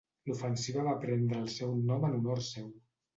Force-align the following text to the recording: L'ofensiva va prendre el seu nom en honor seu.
L'ofensiva 0.27 0.85
va 0.87 0.95
prendre 1.03 1.37
el 1.43 1.51
seu 1.57 1.75
nom 1.91 2.07
en 2.09 2.17
honor 2.21 2.43
seu. 2.49 2.73